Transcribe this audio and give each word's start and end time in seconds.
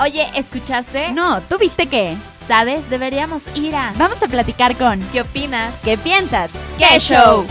Oye, 0.00 0.28
¿escuchaste? 0.36 1.10
No, 1.10 1.40
¿tú 1.42 1.58
viste 1.58 1.88
qué? 1.88 2.16
¿Sabes? 2.46 2.88
Deberíamos 2.88 3.42
ir 3.56 3.74
a... 3.74 3.92
Vamos 3.96 4.22
a 4.22 4.28
platicar 4.28 4.76
con... 4.76 5.00
¿Qué 5.10 5.22
opinas? 5.22 5.74
¿Qué 5.82 5.98
piensas? 5.98 6.52
¡Qué 6.78 7.00
show! 7.00 7.44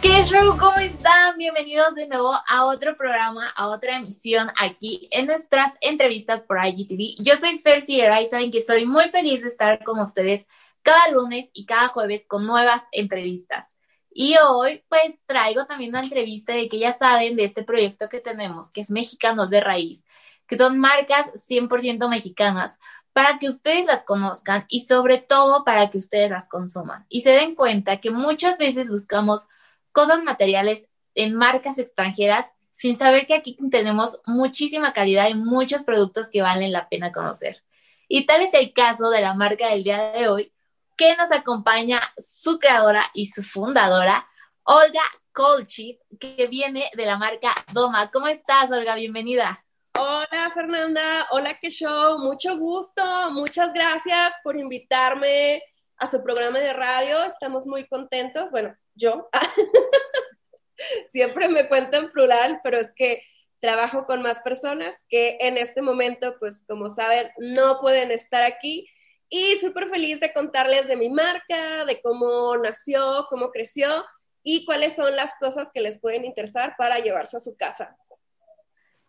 ¿Qué 0.00 0.22
show? 0.22 0.56
¿Cómo 0.56 0.76
están? 0.76 1.36
Bienvenidos 1.36 1.96
de 1.96 2.06
nuevo 2.06 2.32
a 2.46 2.66
otro 2.66 2.96
programa, 2.96 3.48
a 3.48 3.66
otra 3.66 3.96
emisión 3.96 4.48
aquí 4.60 5.08
en 5.10 5.26
nuestras 5.26 5.76
entrevistas 5.80 6.44
por 6.44 6.64
IGTV. 6.64 7.20
Yo 7.20 7.34
soy 7.34 7.58
Fer 7.58 7.84
Fiera 7.84 8.22
y 8.22 8.26
saben 8.26 8.52
que 8.52 8.60
soy 8.60 8.86
muy 8.86 9.08
feliz 9.10 9.40
de 9.40 9.48
estar 9.48 9.82
con 9.82 9.98
ustedes 9.98 10.46
cada 10.82 11.10
lunes 11.10 11.50
y 11.52 11.66
cada 11.66 11.88
jueves 11.88 12.28
con 12.28 12.46
nuevas 12.46 12.84
entrevistas. 12.92 13.71
Y 14.14 14.36
hoy 14.36 14.84
pues 14.88 15.18
traigo 15.26 15.66
también 15.66 15.90
una 15.90 16.02
entrevista 16.02 16.52
de 16.52 16.68
que 16.68 16.78
ya 16.78 16.92
saben 16.92 17.36
de 17.36 17.44
este 17.44 17.62
proyecto 17.62 18.08
que 18.08 18.20
tenemos, 18.20 18.70
que 18.70 18.82
es 18.82 18.90
Mexicanos 18.90 19.50
de 19.50 19.60
Raíz, 19.60 20.04
que 20.46 20.58
son 20.58 20.78
marcas 20.78 21.30
100% 21.48 22.08
mexicanas, 22.08 22.78
para 23.12 23.38
que 23.38 23.48
ustedes 23.48 23.86
las 23.86 24.04
conozcan 24.04 24.64
y 24.68 24.80
sobre 24.80 25.18
todo 25.18 25.64
para 25.64 25.90
que 25.90 25.98
ustedes 25.98 26.30
las 26.30 26.48
consuman 26.48 27.04
y 27.08 27.20
se 27.20 27.30
den 27.30 27.54
cuenta 27.54 28.00
que 28.00 28.10
muchas 28.10 28.58
veces 28.58 28.88
buscamos 28.88 29.46
cosas 29.92 30.22
materiales 30.22 30.88
en 31.14 31.34
marcas 31.34 31.78
extranjeras 31.78 32.52
sin 32.72 32.98
saber 32.98 33.26
que 33.26 33.34
aquí 33.34 33.56
tenemos 33.70 34.20
muchísima 34.26 34.92
calidad 34.92 35.28
y 35.28 35.34
muchos 35.34 35.84
productos 35.84 36.28
que 36.28 36.42
valen 36.42 36.72
la 36.72 36.88
pena 36.88 37.12
conocer. 37.12 37.62
Y 38.08 38.26
tal 38.26 38.42
es 38.42 38.54
el 38.54 38.72
caso 38.72 39.10
de 39.10 39.20
la 39.20 39.34
marca 39.34 39.68
del 39.68 39.84
día 39.84 40.12
de 40.12 40.28
hoy, 40.28 40.51
que 40.96 41.16
nos 41.16 41.32
acompaña 41.32 42.00
su 42.16 42.58
creadora 42.58 43.10
y 43.14 43.26
su 43.26 43.42
fundadora, 43.42 44.26
Olga 44.64 45.02
Colchi, 45.32 45.98
que 46.20 46.46
viene 46.46 46.90
de 46.94 47.06
la 47.06 47.16
marca 47.16 47.54
Doma. 47.72 48.10
¿Cómo 48.10 48.28
estás, 48.28 48.70
Olga? 48.70 48.94
Bienvenida. 48.94 49.64
Hola 49.98 50.50
Fernanda, 50.54 51.28
hola 51.30 51.58
qué 51.60 51.68
show, 51.68 52.18
mucho 52.18 52.56
gusto, 52.56 53.02
muchas 53.30 53.74
gracias 53.74 54.34
por 54.42 54.56
invitarme 54.56 55.62
a 55.98 56.06
su 56.06 56.22
programa 56.22 56.58
de 56.58 56.72
radio, 56.72 57.22
estamos 57.24 57.66
muy 57.66 57.86
contentos, 57.86 58.50
bueno, 58.50 58.74
yo. 58.94 59.28
Siempre 61.06 61.48
me 61.48 61.68
cuento 61.68 61.98
en 61.98 62.08
plural, 62.08 62.60
pero 62.64 62.78
es 62.78 62.92
que 62.94 63.22
trabajo 63.60 64.04
con 64.04 64.22
más 64.22 64.40
personas 64.40 65.04
que 65.08 65.36
en 65.40 65.58
este 65.58 65.82
momento, 65.82 66.36
pues 66.40 66.64
como 66.66 66.88
saben, 66.88 67.30
no 67.38 67.78
pueden 67.78 68.10
estar 68.10 68.42
aquí 68.42 68.88
y 69.32 69.56
súper 69.56 69.88
feliz 69.88 70.20
de 70.20 70.30
contarles 70.30 70.88
de 70.88 70.96
mi 70.96 71.08
marca, 71.08 71.86
de 71.86 72.02
cómo 72.02 72.54
nació, 72.58 73.26
cómo 73.30 73.50
creció 73.50 74.04
y 74.42 74.66
cuáles 74.66 74.94
son 74.94 75.16
las 75.16 75.32
cosas 75.40 75.70
que 75.72 75.80
les 75.80 75.98
pueden 75.98 76.26
interesar 76.26 76.74
para 76.76 76.98
llevarse 76.98 77.38
a 77.38 77.40
su 77.40 77.56
casa. 77.56 77.96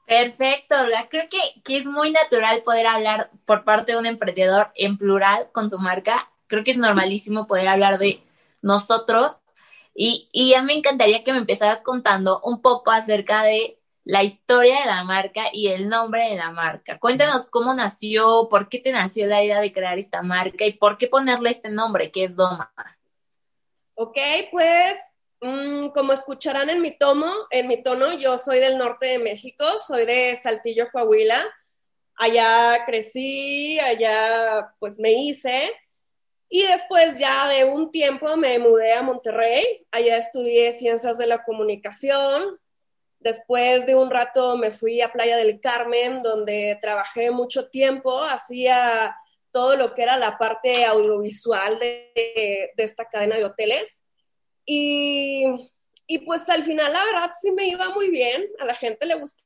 Perfecto, 0.08 0.76
creo 1.10 1.26
que, 1.30 1.62
que 1.66 1.76
es 1.76 1.86
muy 1.86 2.12
natural 2.12 2.64
poder 2.64 2.88
hablar 2.88 3.32
por 3.44 3.66
parte 3.66 3.92
de 3.92 3.98
un 3.98 4.06
emprendedor 4.06 4.72
en 4.76 4.98
plural 4.98 5.50
con 5.52 5.70
su 5.70 5.78
marca. 5.78 6.32
Creo 6.48 6.64
que 6.64 6.72
es 6.72 6.78
normalísimo 6.78 7.46
poder 7.46 7.68
hablar 7.68 7.98
de 7.98 8.24
nosotros 8.62 9.34
y, 9.94 10.30
y 10.32 10.54
a 10.54 10.62
mí 10.62 10.68
me 10.68 10.74
encantaría 10.80 11.26
que 11.26 11.34
me 11.34 11.40
empezaras 11.40 11.84
contando 11.84 12.40
un 12.46 12.62
poco 12.62 12.92
acerca 12.92 13.44
de 13.44 13.78
la 14.06 14.24
historia 14.24 14.80
de 14.82 14.86
la 14.86 15.04
marca 15.04 15.46
y 15.54 15.68
el 15.70 15.88
nombre 15.88 16.30
de 16.30 16.36
la 16.36 16.52
marca. 16.52 17.00
Cuéntanos 17.00 17.48
cómo 17.50 17.74
nació, 17.74 18.48
por 18.50 18.68
qué 18.68 18.80
te 18.80 18.92
nació 18.92 19.28
la 19.28 19.44
idea 19.44 19.62
de 19.62 19.72
crear 19.72 19.98
esta 19.98 20.22
marca 20.22 20.66
y 20.66 20.74
por 20.74 20.98
qué 20.98 21.08
ponerle 21.08 21.50
este 21.50 21.70
nombre 21.70 22.12
que 22.12 22.26
es 22.26 22.36
Doma. 22.36 22.74
Ok, 23.96 24.18
pues 24.52 24.98
mm, 25.42 25.88
como 25.90 26.14
escucharán 26.14 26.70
en 26.70 26.82
mi 26.82 26.98
tomo, 26.98 27.32
en 27.52 27.68
mi 27.68 27.82
tono, 27.82 28.14
yo 28.14 28.38
soy 28.38 28.60
del 28.60 28.78
norte 28.78 29.06
de 29.08 29.20
México, 29.20 29.66
soy 29.86 30.06
de 30.06 30.36
Saltillo, 30.36 30.90
Coahuila. 30.92 31.42
Allá 32.16 32.84
crecí, 32.86 33.80
allá 33.80 34.74
pues 34.80 35.00
me 35.00 35.12
hice. 35.12 35.72
Y 36.50 36.68
después 36.68 37.18
ya 37.18 37.48
de 37.48 37.66
un 37.66 37.90
tiempo 37.90 38.36
me 38.38 38.60
mudé 38.60 38.94
a 38.94 39.02
Monterrey, 39.02 39.88
allá 39.92 40.18
estudié 40.18 40.72
ciencias 40.72 41.18
de 41.18 41.26
la 41.26 41.44
comunicación, 41.44 42.60
Después 43.24 43.86
de 43.86 43.96
un 43.96 44.12
rato 44.12 44.58
me 44.58 44.70
fui 44.70 45.00
a 45.00 45.12
Playa 45.12 45.38
del 45.38 45.62
Carmen, 45.62 46.22
donde 46.22 46.78
trabajé 46.82 47.32
mucho 47.32 47.70
tiempo, 47.70 48.22
hacía 48.22 49.16
todo 49.52 49.78
lo 49.78 49.94
que 49.94 50.04
era 50.04 50.18
la 50.18 50.38
parte 50.38 50.84
audiovisual 50.84 51.80
de, 51.80 52.74
esta 52.76 53.08
cadena 53.08 53.38
de 53.38 53.46
hoteles. 53.46 54.04
Y, 54.66 55.46
y, 56.06 56.20
pues 56.20 56.50
al 56.50 56.66
final, 56.66 56.92
la 56.92 57.06
verdad, 57.06 57.32
sí 57.40 57.52
me 57.52 57.66
iba 57.68 57.90
muy 57.92 58.10
bien, 58.10 58.46
a 58.60 58.66
la 58.66 58.76
gente 58.76 59.06
le 59.06 59.16
gustaba 59.16 59.46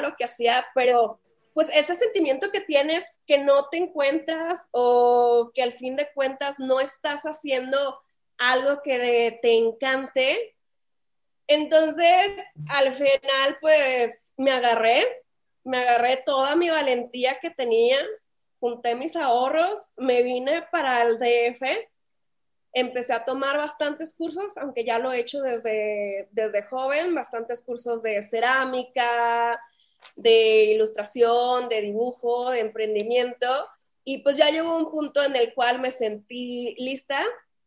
lo 0.00 0.16
que 0.16 0.24
hacía, 0.24 0.66
pero 0.74 1.20
pues 1.54 1.70
ese 1.72 1.94
sentimiento 1.94 2.50
que 2.50 2.60
tienes 2.60 3.04
que 3.24 3.38
no 3.38 3.68
te 3.68 3.78
encuentras 3.78 4.68
o 4.72 5.52
que 5.54 5.62
al 5.62 5.72
fin 5.72 5.94
de 5.94 6.10
cuentas 6.12 6.58
no 6.58 6.80
estás 6.80 7.22
haciendo 7.22 8.00
algo 8.36 8.82
que 8.82 9.38
te 9.40 9.56
encante, 9.56 10.55
entonces, 11.48 12.32
al 12.68 12.92
final, 12.92 13.58
pues 13.60 14.34
me 14.36 14.50
agarré, 14.50 15.06
me 15.64 15.78
agarré 15.78 16.16
toda 16.18 16.56
mi 16.56 16.70
valentía 16.70 17.38
que 17.40 17.50
tenía, 17.50 17.98
junté 18.58 18.94
mis 18.96 19.16
ahorros, 19.16 19.92
me 19.96 20.22
vine 20.22 20.62
para 20.72 21.02
el 21.02 21.18
DF, 21.18 21.62
empecé 22.72 23.12
a 23.12 23.24
tomar 23.24 23.56
bastantes 23.56 24.14
cursos, 24.14 24.56
aunque 24.58 24.84
ya 24.84 24.98
lo 24.98 25.12
he 25.12 25.20
hecho 25.20 25.40
desde, 25.40 26.28
desde 26.32 26.62
joven, 26.62 27.14
bastantes 27.14 27.62
cursos 27.62 28.02
de 28.02 28.22
cerámica, 28.22 29.60
de 30.16 30.64
ilustración, 30.64 31.68
de 31.68 31.80
dibujo, 31.80 32.50
de 32.50 32.60
emprendimiento. 32.60 33.46
Y 34.04 34.18
pues 34.18 34.36
ya 34.36 34.50
llegó 34.50 34.76
un 34.76 34.90
punto 34.90 35.22
en 35.22 35.36
el 35.36 35.54
cual 35.54 35.80
me 35.80 35.90
sentí 35.90 36.74
lista 36.78 37.24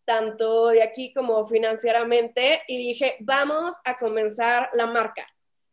tanto 0.09 0.69
de 0.69 0.81
aquí 0.81 1.13
como 1.13 1.45
financieramente, 1.45 2.63
y 2.67 2.79
dije, 2.79 3.15
vamos 3.19 3.75
a 3.85 3.95
comenzar 3.95 4.71
la 4.73 4.87
marca. 4.87 5.23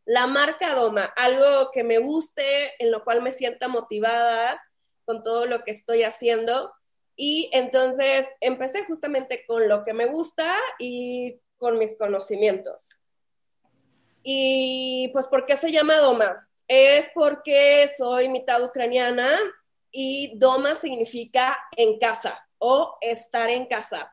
La 0.05 0.27
marca 0.27 0.75
Doma, 0.75 1.05
algo 1.17 1.71
que 1.73 1.83
me 1.83 1.97
guste, 1.97 2.75
en 2.79 2.91
lo 2.91 3.03
cual 3.03 3.23
me 3.23 3.31
sienta 3.31 3.67
motivada 3.67 4.63
con 5.07 5.23
todo 5.23 5.47
lo 5.47 5.65
que 5.65 5.71
estoy 5.71 6.03
haciendo. 6.03 6.71
Y 7.17 7.49
entonces 7.55 8.29
empecé 8.43 8.85
justamente 8.85 9.47
con 9.47 9.71
lo 9.71 9.83
que 9.85 9.95
me 9.95 10.05
gusta 10.05 10.55
y 10.79 11.41
con 11.57 11.79
mis 11.79 11.97
conocimientos. 11.97 13.01
Y 14.23 15.09
pues, 15.15 15.29
¿por 15.29 15.47
qué 15.47 15.57
se 15.57 15.73
llama 15.73 15.97
Doma? 15.97 16.47
Es 16.69 17.11
porque 17.15 17.89
soy 17.97 18.29
mitad 18.29 18.63
ucraniana 18.63 19.39
y 19.91 20.37
Doma 20.37 20.75
significa 20.75 21.57
en 21.75 21.99
casa 21.99 22.47
o 22.59 22.99
estar 23.01 23.49
en 23.49 23.65
casa. 23.65 24.13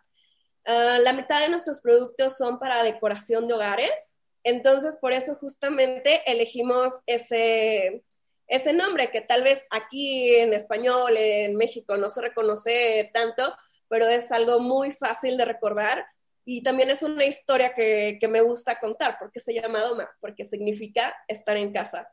Ah, 0.66 1.00
la 1.02 1.14
mitad 1.14 1.42
de 1.42 1.50
nuestros 1.50 1.82
productos 1.82 2.38
son 2.38 2.58
para 2.60 2.84
decoración 2.84 3.48
de 3.48 3.54
hogares, 3.54 4.20
entonces 4.44 4.98
por 4.98 5.12
eso 5.12 5.36
justamente 5.36 6.22
elegimos 6.26 6.94
ese, 7.06 8.04
ese 8.48 8.74
nombre 8.74 9.12
que 9.12 9.22
tal 9.22 9.44
vez 9.44 9.66
aquí 9.72 10.36
en 10.36 10.54
español, 10.54 11.18
en 11.18 11.56
México, 11.58 11.98
no 11.98 12.10
se 12.10 12.22
reconoce 12.22 13.10
tanto, 13.14 13.56
pero 13.90 14.08
es 14.08 14.32
algo 14.32 14.60
muy 14.60 14.92
fácil 14.92 15.38
de 15.38 15.46
recordar 15.46 16.06
y 16.46 16.64
también 16.64 16.90
es 16.90 17.04
una 17.04 17.26
historia 17.26 17.74
que, 17.74 18.18
que 18.20 18.28
me 18.28 18.42
gusta 18.42 18.80
contar 18.80 19.18
porque 19.20 19.40
se 19.40 19.54
llama 19.54 19.82
Doma, 19.82 20.10
porque 20.22 20.46
significa 20.46 21.14
estar 21.28 21.58
en 21.58 21.74
casa. 21.74 22.10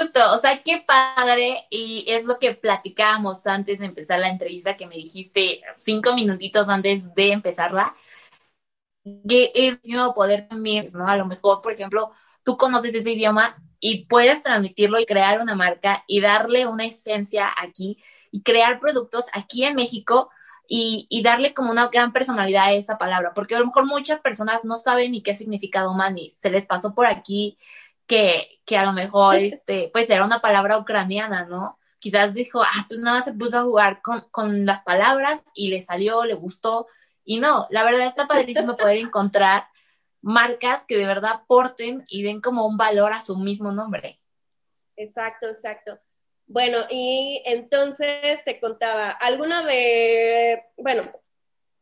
Justo, 0.00 0.20
o 0.34 0.38
sea, 0.38 0.62
qué 0.62 0.82
padre, 0.86 1.66
y 1.68 2.06
es 2.08 2.24
lo 2.24 2.38
que 2.38 2.54
platicábamos 2.54 3.46
antes 3.46 3.80
de 3.80 3.84
empezar 3.84 4.18
la 4.18 4.30
entrevista 4.30 4.74
que 4.74 4.86
me 4.86 4.94
dijiste 4.94 5.60
cinco 5.74 6.14
minutitos 6.14 6.70
antes 6.70 7.14
de 7.14 7.32
empezarla, 7.32 7.94
que 9.28 9.52
es 9.54 9.78
poder 10.14 10.48
también, 10.48 10.86
¿no? 10.94 11.06
A 11.06 11.16
lo 11.16 11.26
mejor, 11.26 11.60
por 11.60 11.72
ejemplo, 11.72 12.12
tú 12.44 12.56
conoces 12.56 12.94
ese 12.94 13.12
idioma 13.12 13.62
y 13.78 14.06
puedes 14.06 14.42
transmitirlo 14.42 14.98
y 14.98 15.04
crear 15.06 15.40
una 15.40 15.54
marca 15.54 16.02
y 16.06 16.20
darle 16.22 16.66
una 16.66 16.86
esencia 16.86 17.50
aquí 17.58 18.02
y 18.30 18.42
crear 18.42 18.78
productos 18.78 19.26
aquí 19.34 19.64
en 19.64 19.74
México 19.74 20.30
y, 20.66 21.06
y, 21.10 21.22
darle 21.22 21.52
como 21.52 21.72
una 21.72 21.88
gran 21.88 22.12
personalidad 22.12 22.68
a 22.68 22.72
esa 22.72 22.96
palabra, 22.96 23.32
porque 23.34 23.56
a 23.56 23.58
lo 23.58 23.66
mejor 23.66 23.86
muchas 23.86 24.20
personas 24.20 24.64
no 24.64 24.76
saben 24.76 25.12
ni 25.12 25.22
qué 25.22 25.34
significa 25.34 25.82
Domani, 25.82 26.30
se 26.32 26.48
les 26.50 26.64
pasó 26.64 26.94
por 26.94 27.06
aquí 27.06 27.58
que, 28.10 28.76
a 28.76 28.84
lo 28.84 28.92
mejor, 28.92 29.36
este, 29.36 29.88
pues 29.92 30.10
era 30.10 30.24
una 30.24 30.40
palabra 30.40 30.78
ucraniana, 30.78 31.44
¿no? 31.44 31.78
Quizás 32.00 32.34
dijo, 32.34 32.62
ah, 32.62 32.86
pues 32.88 33.00
nada 33.00 33.18
más 33.18 33.24
se 33.24 33.34
puso 33.34 33.58
a 33.58 33.62
jugar 33.62 34.02
con, 34.02 34.22
con 34.30 34.66
las 34.66 34.82
palabras 34.82 35.44
y 35.54 35.68
le 35.68 35.80
salió, 35.80 36.24
le 36.24 36.34
gustó. 36.34 36.88
Y 37.24 37.38
no, 37.38 37.66
la 37.70 37.84
verdad 37.84 38.06
está 38.06 38.26
padrísimo 38.26 38.76
poder 38.76 38.96
encontrar 38.96 39.66
marcas 40.22 40.84
que 40.86 40.96
de 40.96 41.06
verdad 41.06 41.32
aporten 41.32 42.04
y 42.08 42.22
den 42.22 42.40
como 42.40 42.66
un 42.66 42.76
valor 42.76 43.12
a 43.12 43.22
su 43.22 43.36
mismo 43.36 43.70
nombre. 43.70 44.20
Exacto, 44.96 45.46
exacto. 45.46 45.98
Bueno, 46.46 46.78
y 46.90 47.42
entonces 47.46 48.42
te 48.44 48.58
contaba, 48.58 49.10
alguna 49.10 49.62
de, 49.62 50.64
bueno, 50.76 51.02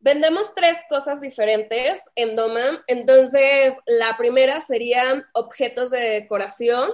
Vendemos 0.00 0.54
tres 0.54 0.78
cosas 0.88 1.20
diferentes 1.20 2.08
en 2.14 2.36
Doma. 2.36 2.84
Entonces, 2.86 3.76
la 3.86 4.16
primera 4.16 4.60
serían 4.60 5.24
objetos 5.34 5.90
de 5.90 6.00
decoración. 6.00 6.90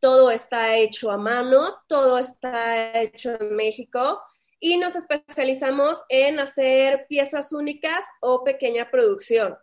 Todo 0.00 0.30
está 0.30 0.76
hecho 0.76 1.10
a 1.10 1.16
mano, 1.16 1.76
todo 1.86 2.18
está 2.18 3.00
hecho 3.00 3.36
en 3.40 3.54
México 3.54 4.20
y 4.58 4.78
nos 4.78 4.96
especializamos 4.96 6.02
en 6.08 6.40
hacer 6.40 7.06
piezas 7.08 7.52
únicas 7.52 8.04
o 8.20 8.44
pequeña 8.44 8.90
producción. 8.90 9.56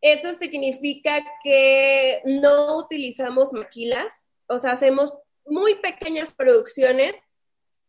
Eso 0.00 0.32
significa 0.32 1.22
que 1.44 2.22
no 2.24 2.78
utilizamos 2.78 3.52
maquilas, 3.52 4.32
o 4.46 4.58
sea, 4.58 4.72
hacemos 4.72 5.12
muy 5.44 5.74
pequeñas 5.76 6.32
producciones 6.32 7.18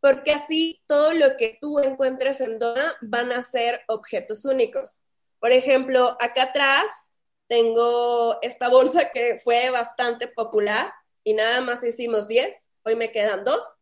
porque 0.02 0.34
así 0.34 0.82
todo 0.88 1.14
lo 1.14 1.38
que 1.38 1.58
tú 1.62 1.80
encuentres 1.80 2.42
en 2.42 2.60
Dona 2.60 2.98
van 3.02 3.32
a 3.32 3.42
ser 3.42 3.82
objetos 3.88 4.44
únicos. 4.46 5.02
Por 5.40 5.52
ejemplo, 5.52 6.18
acá 6.20 6.44
atrás 6.44 7.08
tengo 7.48 8.38
esta 8.42 8.68
bolsa 8.68 9.12
que 9.12 9.40
fue 9.40 9.70
bastante 9.70 10.28
popular 10.28 10.92
y 11.24 11.34
nada 11.34 11.62
más 11.62 11.84
hicimos 11.84 12.28
10, 12.28 12.70
hoy 12.84 12.96
me 12.96 13.12
quedan 13.12 13.44
dos. 13.44 13.76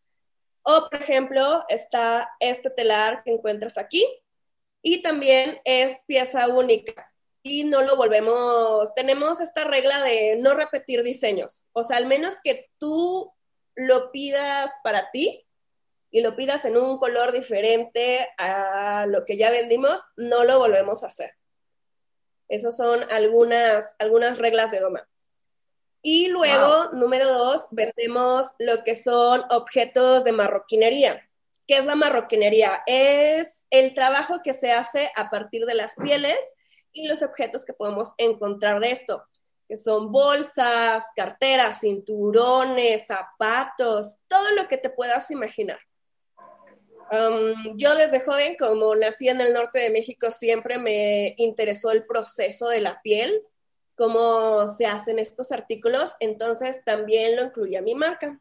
O, 0.62 0.90
por 0.90 1.02
ejemplo, 1.02 1.64
está 1.70 2.30
este 2.40 2.70
telar 2.70 3.24
que 3.24 3.32
encuentras 3.32 3.78
aquí 3.78 4.06
y 4.82 5.02
también 5.02 5.60
es 5.64 6.02
pieza 6.06 6.48
única 6.50 7.12
y 7.42 7.64
no 7.64 7.82
lo 7.82 7.96
volvemos, 7.96 8.94
tenemos 8.94 9.40
esta 9.40 9.64
regla 9.64 10.04
de 10.04 10.36
no 10.40 10.54
repetir 10.54 11.04
diseños, 11.04 11.66
o 11.72 11.84
sea, 11.84 11.98
al 11.98 12.06
menos 12.06 12.36
que 12.44 12.70
tú 12.78 13.34
lo 13.76 14.12
pidas 14.12 14.74
para 14.84 15.10
ti, 15.12 15.48
y 16.12 16.22
lo 16.22 16.36
pidas 16.36 16.66
en 16.66 16.78
un 16.78 16.98
color 16.98 17.32
diferente 17.32 18.28
a 18.38 19.06
lo 19.08 19.26
que 19.26 19.38
ya 19.38 19.52
vendimos, 19.52 20.02
no 20.16 20.44
lo 20.44 20.58
volvemos 20.58 21.04
a 21.04 21.08
hacer. 21.08 21.36
Esas 22.48 22.76
son 22.76 23.04
algunas, 23.12 23.96
algunas 24.00 24.40
reglas 24.40 24.72
de 24.72 24.80
Doma. 24.80 25.08
Y 26.02 26.30
luego, 26.30 26.92
número 26.94 27.28
dos, 27.28 27.68
vendemos 27.72 28.48
lo 28.58 28.84
que 28.84 28.96
son 28.96 29.44
objetos 29.50 30.24
de 30.24 30.32
marroquinería. 30.32 31.30
¿Qué 31.68 31.78
es 31.78 31.86
la 31.86 31.96
marroquinería? 31.96 32.82
Es 32.88 33.68
el 33.70 33.94
trabajo 33.94 34.42
que 34.44 34.54
se 34.54 34.72
hace 34.72 35.12
a 35.16 35.30
partir 35.30 35.66
de 35.66 35.76
las 35.76 35.96
pieles 35.96 36.56
y 36.92 37.08
los 37.08 37.22
objetos 37.22 37.66
que 37.66 37.74
podemos 37.74 38.14
encontrar 38.18 38.80
de 38.80 38.92
esto, 38.92 39.24
que 39.68 39.78
son 39.78 40.12
bolsas, 40.12 41.06
carteras, 41.16 41.82
cinturones, 41.82 43.06
zapatos, 43.06 44.18
todo 44.28 44.50
lo 44.52 44.68
que 44.68 44.78
te 44.78 44.90
puedas 44.90 45.30
imaginar 45.30 45.80
yo 47.76 47.96
desde 47.96 48.20
joven, 48.22 48.56
como 48.58 48.96
nací 48.96 49.30
en 49.30 49.42
el 49.42 49.54
norte 49.54 49.80
de 49.80 49.90
México, 49.90 50.32
siempre 50.32 50.78
me 50.78 51.34
interesó 51.38 51.92
el 51.92 52.06
proceso 52.06 52.68
de 52.68 52.82
la 52.82 53.02
piel, 53.02 53.42
cómo 53.96 54.68
se 54.68 54.86
hacen 54.86 55.20
estos 55.20 55.52
artículos, 55.52 56.14
entonces 56.20 56.84
también 56.86 57.36
lo 57.36 57.44
incluí 57.44 57.76
a 57.76 57.82
mi 57.82 57.96
marca. 57.96 58.40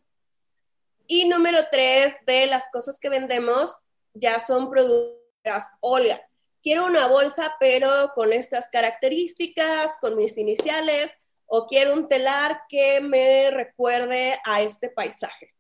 Y 1.07 1.27
número 1.27 1.59
tres, 1.71 2.15
de 2.27 2.47
las 2.47 2.71
cosas 2.71 2.99
que 3.01 3.09
vendemos 3.09 3.77
ya 4.15 4.39
son 4.41 4.71
productos 4.71 5.19
Olga. 5.81 6.21
Quiero 6.63 6.87
una 6.87 7.07
bolsa, 7.07 7.55
pero 7.59 8.13
con 8.15 8.33
estas 8.33 8.69
características, 8.71 9.97
con 10.01 10.17
mis 10.17 10.37
iniciales, 10.37 11.17
o 11.47 11.67
quiero 11.67 11.95
un 11.95 12.09
telar 12.09 12.63
que 12.69 13.01
me 13.01 13.51
recuerde 13.51 14.39
a 14.45 14.61
este 14.61 14.91
paisaje. 14.91 15.55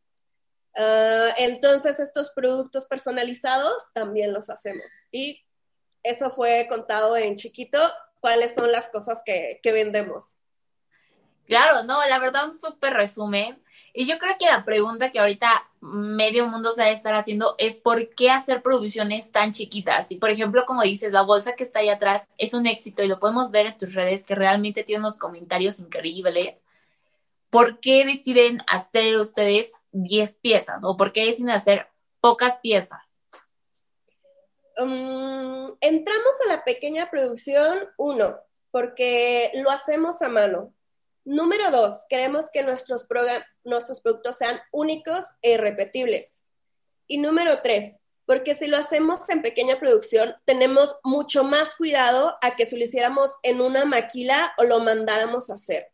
Ah, 0.76 1.30
entonces, 1.38 2.00
estos 2.00 2.30
productos 2.30 2.86
personalizados 2.86 3.92
también 3.92 4.32
los 4.32 4.50
hacemos. 4.50 4.86
Y 5.10 5.42
eso 6.02 6.30
fue 6.30 6.66
contado 6.68 7.16
en 7.16 7.36
chiquito, 7.36 7.78
cuáles 8.20 8.54
son 8.54 8.72
las 8.72 8.88
cosas 8.88 9.22
que, 9.24 9.60
que 9.62 9.72
vendemos. 9.72 10.34
Claro, 11.46 11.82
no, 11.84 12.04
la 12.06 12.18
verdad, 12.18 12.48
un 12.48 12.58
súper 12.58 12.94
resumen. 12.94 13.62
Y 13.94 14.06
yo 14.06 14.18
creo 14.18 14.36
que 14.38 14.46
la 14.46 14.64
pregunta 14.64 15.10
que 15.10 15.18
ahorita 15.18 15.66
medio 15.80 16.46
mundo 16.46 16.72
se 16.72 16.82
a 16.82 16.90
estar 16.90 17.14
haciendo 17.14 17.54
es 17.58 17.80
por 17.80 18.10
qué 18.10 18.30
hacer 18.30 18.62
producciones 18.62 19.32
tan 19.32 19.52
chiquitas. 19.52 20.12
Y 20.12 20.16
por 20.16 20.30
ejemplo, 20.30 20.66
como 20.66 20.82
dices, 20.82 21.10
la 21.10 21.22
bolsa 21.22 21.56
que 21.56 21.64
está 21.64 21.80
ahí 21.80 21.88
atrás 21.88 22.28
es 22.36 22.54
un 22.54 22.66
éxito 22.66 23.02
y 23.02 23.08
lo 23.08 23.18
podemos 23.18 23.50
ver 23.50 23.66
en 23.66 23.78
tus 23.78 23.94
redes 23.94 24.24
que 24.24 24.34
realmente 24.34 24.84
tiene 24.84 25.00
unos 25.00 25.16
comentarios 25.16 25.80
increíbles. 25.80 26.62
¿por 27.50 27.80
qué 27.80 28.04
deciden 28.04 28.62
hacer 28.66 29.16
ustedes 29.16 29.77
10 29.92 30.38
piezas 30.38 30.82
o 30.84 30.96
por 30.96 31.12
qué 31.12 31.24
deciden 31.24 31.50
hacer 31.50 31.88
pocas 32.20 32.58
piezas? 32.60 33.00
Um, 34.78 35.76
entramos 35.80 36.34
a 36.46 36.48
la 36.50 36.64
pequeña 36.64 37.10
producción, 37.10 37.88
uno, 37.96 38.36
porque 38.70 39.50
lo 39.54 39.70
hacemos 39.70 40.22
a 40.22 40.28
mano. 40.28 40.72
Número 41.24 41.70
dos, 41.70 42.04
queremos 42.08 42.50
que 42.52 42.62
nuestros, 42.62 43.06
nuestros 43.64 44.00
productos 44.00 44.36
sean 44.36 44.60
únicos 44.72 45.24
e 45.42 45.52
irrepetibles. 45.52 46.44
Y 47.06 47.18
número 47.18 47.60
tres, 47.60 47.98
porque 48.24 48.54
si 48.54 48.66
lo 48.66 48.76
hacemos 48.76 49.28
en 49.30 49.42
pequeña 49.42 49.80
producción, 49.80 50.36
tenemos 50.44 50.96
mucho 51.02 51.44
más 51.44 51.74
cuidado 51.76 52.36
a 52.40 52.56
que 52.56 52.66
si 52.66 52.76
lo 52.76 52.84
hiciéramos 52.84 53.36
en 53.42 53.60
una 53.60 53.84
maquila 53.84 54.52
o 54.58 54.64
lo 54.64 54.80
mandáramos 54.80 55.50
a 55.50 55.54
hacer 55.54 55.90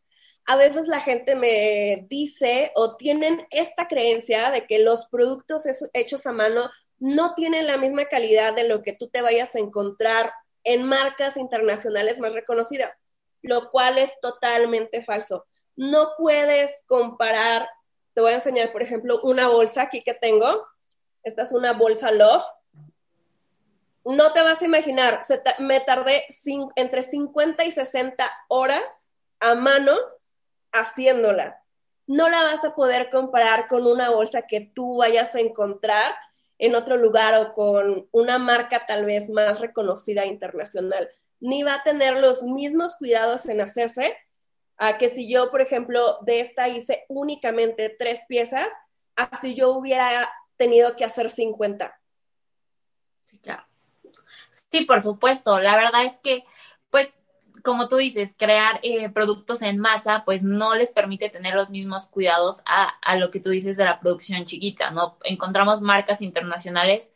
a 0.46 0.56
veces 0.56 0.88
la 0.88 1.00
gente 1.00 1.36
me 1.36 2.06
dice 2.08 2.70
o 2.74 2.96
tienen 2.96 3.46
esta 3.50 3.88
creencia 3.88 4.50
de 4.50 4.66
que 4.66 4.78
los 4.78 5.06
productos 5.06 5.64
hechos 5.92 6.26
a 6.26 6.32
mano 6.32 6.70
no 6.98 7.34
tienen 7.34 7.66
la 7.66 7.78
misma 7.78 8.06
calidad 8.06 8.54
de 8.54 8.68
lo 8.68 8.82
que 8.82 8.92
tú 8.92 9.08
te 9.08 9.22
vayas 9.22 9.54
a 9.54 9.58
encontrar 9.58 10.32
en 10.62 10.84
marcas 10.84 11.36
internacionales 11.36 12.18
más 12.18 12.32
reconocidas, 12.32 13.00
lo 13.42 13.70
cual 13.70 13.98
es 13.98 14.20
totalmente 14.20 15.02
falso. 15.02 15.46
No 15.76 16.12
puedes 16.18 16.82
comparar, 16.86 17.68
te 18.12 18.20
voy 18.20 18.32
a 18.32 18.36
enseñar, 18.36 18.72
por 18.72 18.82
ejemplo, 18.82 19.20
una 19.22 19.48
bolsa 19.48 19.82
aquí 19.82 20.02
que 20.02 20.14
tengo. 20.14 20.66
Esta 21.22 21.42
es 21.42 21.52
una 21.52 21.72
bolsa 21.72 22.12
Love. 22.12 22.44
No 24.04 24.32
te 24.34 24.42
vas 24.42 24.60
a 24.60 24.66
imaginar, 24.66 25.20
me 25.58 25.80
tardé 25.80 26.26
entre 26.76 27.00
50 27.00 27.64
y 27.64 27.70
60 27.70 28.30
horas 28.48 29.10
a 29.40 29.54
mano 29.54 29.96
haciéndola. 30.74 31.62
No 32.06 32.28
la 32.28 32.42
vas 32.42 32.64
a 32.64 32.74
poder 32.74 33.08
comparar 33.08 33.66
con 33.66 33.86
una 33.86 34.10
bolsa 34.10 34.42
que 34.42 34.60
tú 34.60 34.98
vayas 34.98 35.34
a 35.34 35.40
encontrar 35.40 36.14
en 36.58 36.74
otro 36.74 36.96
lugar 36.96 37.34
o 37.34 37.54
con 37.54 38.08
una 38.12 38.38
marca 38.38 38.84
tal 38.86 39.06
vez 39.06 39.30
más 39.30 39.60
reconocida 39.60 40.26
internacional. 40.26 41.08
Ni 41.40 41.62
va 41.62 41.74
a 41.74 41.82
tener 41.82 42.20
los 42.20 42.42
mismos 42.42 42.96
cuidados 42.96 43.46
en 43.46 43.60
hacerse 43.60 44.16
a 44.76 44.98
que 44.98 45.08
si 45.08 45.30
yo, 45.30 45.50
por 45.50 45.60
ejemplo, 45.60 46.18
de 46.22 46.40
esta 46.40 46.68
hice 46.68 47.04
únicamente 47.08 47.88
tres 47.90 48.26
piezas, 48.28 48.72
así 49.16 49.54
yo 49.54 49.72
hubiera 49.72 50.30
tenido 50.56 50.96
que 50.96 51.04
hacer 51.04 51.30
50. 51.30 51.98
Sí, 54.70 54.84
por 54.84 55.00
supuesto. 55.00 55.60
La 55.60 55.76
verdad 55.76 56.04
es 56.04 56.18
que, 56.18 56.44
pues, 56.90 57.08
como 57.64 57.88
tú 57.88 57.96
dices, 57.96 58.36
crear 58.38 58.78
eh, 58.82 59.08
productos 59.08 59.62
en 59.62 59.78
masa, 59.78 60.22
pues 60.26 60.42
no 60.42 60.74
les 60.74 60.92
permite 60.92 61.30
tener 61.30 61.54
los 61.54 61.70
mismos 61.70 62.08
cuidados 62.08 62.62
a, 62.66 62.88
a, 63.02 63.16
lo 63.16 63.30
que 63.30 63.40
tú 63.40 63.50
dices 63.50 63.78
de 63.78 63.84
la 63.84 64.00
producción 64.00 64.44
chiquita, 64.44 64.90
¿no? 64.90 65.18
Encontramos 65.24 65.80
marcas 65.80 66.20
internacionales 66.20 67.12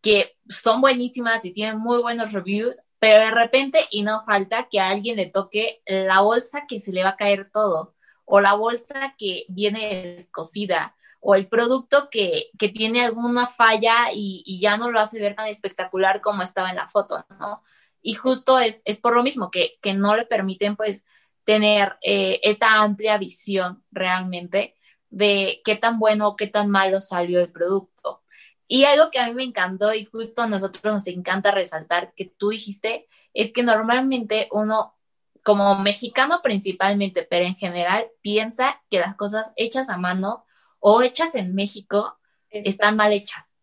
que 0.00 0.36
son 0.48 0.80
buenísimas 0.80 1.44
y 1.44 1.52
tienen 1.52 1.78
muy 1.78 2.00
buenos 2.00 2.32
reviews, 2.32 2.84
pero 2.98 3.20
de 3.20 3.30
repente 3.30 3.80
y 3.90 4.02
no 4.02 4.22
falta 4.24 4.68
que 4.70 4.80
a 4.80 4.88
alguien 4.88 5.16
le 5.16 5.26
toque 5.26 5.82
la 5.86 6.20
bolsa 6.20 6.64
que 6.66 6.80
se 6.80 6.92
le 6.92 7.04
va 7.04 7.10
a 7.10 7.16
caer 7.16 7.50
todo, 7.52 7.94
o 8.24 8.40
la 8.40 8.54
bolsa 8.54 9.14
que 9.18 9.44
viene 9.48 10.14
descosida, 10.16 10.96
o 11.20 11.34
el 11.34 11.46
producto 11.48 12.08
que, 12.10 12.50
que 12.58 12.68
tiene 12.70 13.04
alguna 13.04 13.48
falla 13.48 14.12
y, 14.12 14.42
y 14.46 14.60
ya 14.60 14.76
no 14.78 14.90
lo 14.90 15.00
hace 15.00 15.20
ver 15.20 15.34
tan 15.34 15.46
espectacular 15.46 16.20
como 16.22 16.42
estaba 16.42 16.70
en 16.70 16.76
la 16.76 16.88
foto, 16.88 17.26
¿no? 17.38 17.62
Y 18.06 18.14
justo 18.14 18.58
es, 18.58 18.82
es 18.84 19.00
por 19.00 19.16
lo 19.16 19.22
mismo 19.22 19.50
que, 19.50 19.78
que 19.80 19.94
no 19.94 20.14
le 20.14 20.26
permiten 20.26 20.76
pues 20.76 21.06
tener 21.44 21.96
eh, 22.02 22.38
esta 22.42 22.82
amplia 22.82 23.16
visión 23.16 23.82
realmente 23.90 24.76
de 25.08 25.62
qué 25.64 25.74
tan 25.74 25.98
bueno 25.98 26.28
o 26.28 26.36
qué 26.36 26.46
tan 26.46 26.68
malo 26.68 27.00
salió 27.00 27.40
el 27.40 27.50
producto. 27.50 28.22
Y 28.68 28.84
algo 28.84 29.10
que 29.10 29.18
a 29.18 29.28
mí 29.28 29.32
me 29.32 29.42
encantó 29.42 29.94
y 29.94 30.04
justo 30.04 30.42
a 30.42 30.46
nosotros 30.46 30.92
nos 30.92 31.06
encanta 31.06 31.50
resaltar 31.50 32.12
que 32.14 32.26
tú 32.26 32.50
dijiste 32.50 33.08
es 33.32 33.52
que 33.52 33.62
normalmente 33.62 34.48
uno, 34.52 34.94
como 35.42 35.78
mexicano 35.78 36.40
principalmente, 36.42 37.22
pero 37.22 37.46
en 37.46 37.56
general, 37.56 38.08
piensa 38.20 38.82
que 38.90 38.98
las 38.98 39.16
cosas 39.16 39.50
hechas 39.56 39.88
a 39.88 39.96
mano 39.96 40.44
o 40.78 41.00
hechas 41.00 41.34
en 41.34 41.54
México 41.54 42.18
están 42.50 42.96
mal 42.96 43.12
hechas. 43.14 43.53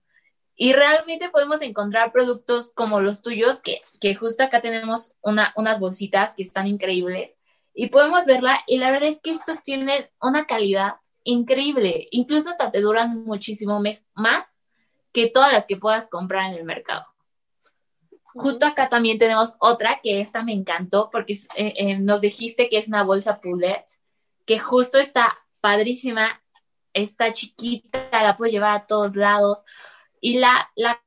Y 0.56 0.74
realmente 0.74 1.30
podemos 1.30 1.62
encontrar 1.62 2.12
productos 2.12 2.72
como 2.74 3.02
los 3.02 3.22
tuyos, 3.22 3.60
que, 3.62 3.82
que 4.00 4.16
justo 4.16 4.44
acá 4.44 4.62
tenemos 4.62 5.16
una, 5.22 5.54
unas 5.56 5.80
bolsitas 5.80 6.34
que 6.34 6.44
están 6.44 6.68
increíbles 6.68 7.36
y 7.74 7.88
podemos 7.88 8.26
verla 8.26 8.60
y 8.68 8.78
la 8.78 8.92
verdad 8.92 9.10
es 9.10 9.20
que 9.22 9.32
estos 9.32 9.64
tienen 9.64 10.10
una 10.22 10.46
calidad 10.46 10.96
increíble, 11.24 12.08
incluso 12.12 12.52
te 12.72 12.82
duran 12.82 13.24
muchísimo 13.24 13.82
más 14.14 14.62
que 15.14 15.30
todas 15.30 15.52
las 15.52 15.66
que 15.66 15.78
puedas 15.78 16.08
comprar 16.08 16.52
en 16.52 16.58
el 16.58 16.64
mercado. 16.64 17.04
Justo 18.34 18.66
acá 18.66 18.90
también 18.90 19.20
tenemos 19.20 19.56
otra 19.60 20.00
que 20.02 20.22
esta 20.22 20.44
me 20.44 20.54
encantó 20.54 21.10
porque 21.12 21.34
eh, 21.58 21.74
eh, 21.76 22.00
nos 22.00 22.22
dijiste 22.22 22.70
que 22.70 22.78
es 22.78 22.88
una 22.88 23.04
bolsa 23.04 23.42
poulet, 23.42 23.86
que 24.46 24.58
justo 24.58 24.98
está 25.00 25.38
padrísima, 25.60 26.42
está 26.94 27.32
chiquita, 27.32 28.10
la 28.12 28.38
puedes 28.38 28.54
llevar 28.54 28.72
a 28.72 28.86
todos 28.86 29.16
lados 29.16 29.64
y 30.22 30.38
la, 30.38 30.72
la 30.76 31.04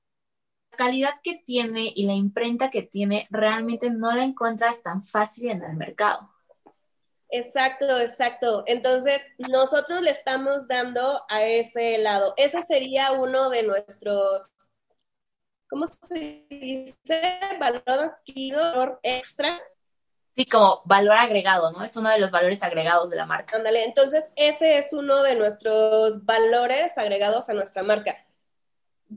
calidad 0.77 1.15
que 1.23 1.37
tiene 1.37 1.93
y 1.95 2.05
la 2.07 2.13
imprenta 2.13 2.71
que 2.71 2.83
tiene 2.83 3.27
realmente 3.31 3.89
no 3.91 4.15
la 4.15 4.25
encuentras 4.25 4.83
tan 4.83 5.03
fácil 5.03 5.51
en 5.51 5.63
el 5.63 5.77
mercado. 5.77 6.31
Exacto, 7.31 7.99
exacto. 7.99 8.65
Entonces, 8.67 9.23
nosotros 9.39 10.03
le 10.03 10.11
estamos 10.11 10.69
dando 10.69 11.23
a 11.31 11.43
ese 11.43 11.99
lado. 11.99 12.35
Ese 12.37 12.61
sería 12.63 13.13
uno 13.13 13.49
de 13.49 13.63
nuestros 13.63 14.53
¿cómo 15.75 15.87
se 15.87 16.47
dice? 16.49 17.41
Valor 17.59 17.83
adquirido 17.87 19.01
extra. 19.03 19.61
Sí, 20.37 20.47
como 20.47 20.83
valor 20.85 21.17
agregado, 21.17 21.73
¿no? 21.73 21.83
Es 21.83 21.97
uno 21.97 22.11
de 22.11 22.19
los 22.21 22.31
valores 22.31 22.63
agregados 22.63 23.11
de 23.11 23.17
la 23.17 23.27
marca. 23.27 23.57
Ándale, 23.57 23.85
entonces 23.85 24.33
ese 24.37 24.79
es 24.79 24.93
uno 24.93 25.23
de 25.25 25.35
nuestros 25.35 26.25
valores 26.25 26.97
agregados 26.97 27.49
a 27.49 27.55
nuestra 27.55 27.83
marca. 27.83 28.25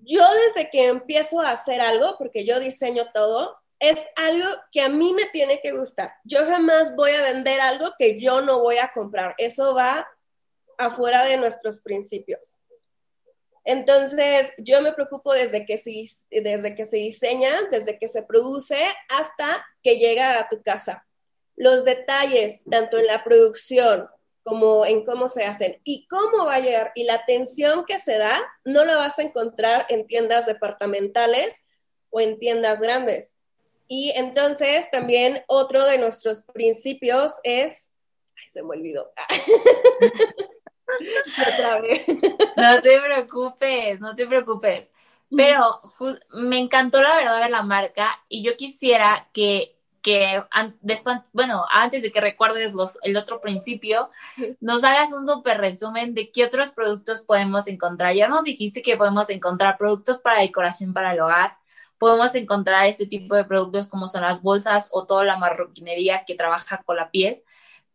Yo 0.03 0.23
desde 0.45 0.69
que 0.69 0.87
empiezo 0.87 1.41
a 1.41 1.51
hacer 1.51 1.81
algo, 1.81 2.15
porque 2.17 2.45
yo 2.45 2.59
diseño 2.59 3.11
todo, 3.13 3.57
es 3.79 4.05
algo 4.15 4.47
que 4.71 4.81
a 4.81 4.89
mí 4.89 5.13
me 5.13 5.25
tiene 5.27 5.61
que 5.61 5.71
gustar. 5.71 6.13
Yo 6.23 6.45
jamás 6.45 6.95
voy 6.95 7.11
a 7.11 7.21
vender 7.21 7.59
algo 7.59 7.93
que 7.97 8.19
yo 8.19 8.41
no 8.41 8.59
voy 8.59 8.77
a 8.77 8.91
comprar. 8.91 9.35
Eso 9.37 9.75
va 9.75 10.07
afuera 10.77 11.23
de 11.25 11.37
nuestros 11.37 11.79
principios. 11.79 12.59
Entonces, 13.63 14.53
yo 14.57 14.81
me 14.81 14.93
preocupo 14.93 15.33
desde 15.33 15.65
que, 15.65 15.77
se, 15.77 15.91
desde 16.31 16.73
que 16.73 16.85
se 16.85 16.97
diseña, 16.97 17.51
desde 17.69 17.99
que 17.99 18.07
se 18.07 18.23
produce, 18.23 18.81
hasta 19.09 19.65
que 19.83 19.97
llega 19.97 20.39
a 20.39 20.47
tu 20.47 20.61
casa. 20.63 21.05
Los 21.55 21.83
detalles, 21.83 22.61
tanto 22.69 22.97
en 22.97 23.07
la 23.07 23.23
producción 23.23 24.07
como 24.47 24.85
en 24.85 25.03
cómo 25.03 25.27
se 25.27 25.43
hacen 25.43 25.81
y 25.83 26.07
cómo 26.07 26.45
va 26.45 26.55
a 26.55 26.59
llegar 26.61 26.93
y 26.95 27.03
la 27.03 27.15
atención 27.15 27.83
que 27.83 27.99
se 27.99 28.17
da, 28.17 28.39
no 28.63 28.85
la 28.85 28.95
vas 28.95 29.19
a 29.19 29.23
encontrar 29.23 29.85
en 29.89 30.07
tiendas 30.07 30.45
departamentales 30.45 31.67
o 32.09 32.21
en 32.21 32.39
tiendas 32.39 32.79
grandes. 32.79 33.35
Y 33.89 34.13
entonces 34.15 34.89
también 34.89 35.43
otro 35.47 35.83
de 35.83 35.97
nuestros 35.97 36.43
principios 36.43 37.33
es, 37.43 37.91
ay, 38.37 38.47
se 38.47 38.63
me 38.63 38.69
olvidó. 38.69 39.11
No 42.55 42.81
te 42.81 43.01
preocupes, 43.01 43.99
no 43.99 44.15
te 44.15 44.25
preocupes. 44.25 44.89
Pero 45.29 45.81
me 46.29 46.57
encantó 46.57 47.01
la 47.01 47.17
verdad 47.17 47.43
de 47.43 47.49
la 47.49 47.63
marca 47.63 48.23
y 48.29 48.43
yo 48.43 48.55
quisiera 48.55 49.27
que, 49.33 49.76
que 50.07 50.41
después, 50.79 51.17
bueno, 51.33 51.65
antes 51.69 52.01
de 52.01 52.13
que 52.13 52.21
recuerdes 52.21 52.73
los, 52.73 52.97
el 53.03 53.17
otro 53.17 53.41
principio, 53.41 54.09
nos 54.61 54.85
hagas 54.85 55.11
un 55.11 55.25
súper 55.25 55.57
resumen 55.57 56.13
de 56.13 56.31
qué 56.31 56.45
otros 56.45 56.71
productos 56.71 57.23
podemos 57.23 57.67
encontrar. 57.67 58.13
Ya 58.13 58.29
nos 58.29 58.45
dijiste 58.45 58.81
que 58.81 58.95
podemos 58.95 59.29
encontrar 59.29 59.77
productos 59.77 60.19
para 60.19 60.39
decoración 60.39 60.93
para 60.93 61.11
el 61.11 61.19
hogar, 61.19 61.57
podemos 61.97 62.33
encontrar 62.35 62.85
este 62.85 63.05
tipo 63.05 63.35
de 63.35 63.43
productos 63.43 63.89
como 63.89 64.07
son 64.07 64.21
las 64.21 64.41
bolsas 64.41 64.89
o 64.93 65.05
toda 65.05 65.25
la 65.25 65.37
marroquinería 65.37 66.23
que 66.25 66.35
trabaja 66.35 66.81
con 66.83 66.95
la 66.95 67.11
piel, 67.11 67.43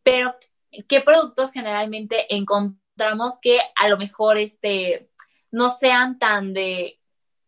pero 0.02 0.36
¿qué 0.86 1.00
productos 1.00 1.50
generalmente 1.52 2.34
encontramos? 2.34 2.82
encontramos 2.92 3.38
que 3.40 3.58
a 3.76 3.88
lo 3.88 3.96
mejor 3.98 4.36
este, 4.38 5.08
no 5.50 5.70
sean 5.70 6.18
tan 6.18 6.52
de, 6.52 7.00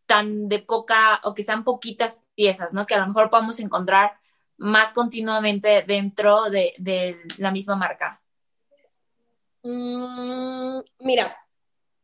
tan 0.06 0.48
de 0.48 0.60
poca 0.60 1.20
o 1.24 1.34
que 1.34 1.44
sean 1.44 1.64
poquitas 1.64 2.22
piezas, 2.34 2.72
¿no? 2.72 2.86
Que 2.86 2.94
a 2.94 3.00
lo 3.00 3.06
mejor 3.06 3.30
podamos 3.30 3.60
encontrar 3.60 4.12
más 4.56 4.92
continuamente 4.92 5.82
dentro 5.86 6.50
de, 6.50 6.72
la 7.38 7.50
misma 7.50 7.76
marca. 7.76 8.20
Mm, 9.62 10.80
mira, 11.00 11.36